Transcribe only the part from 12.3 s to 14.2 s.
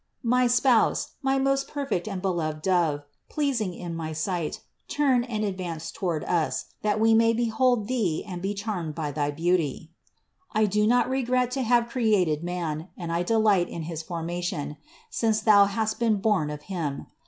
man and I delight in his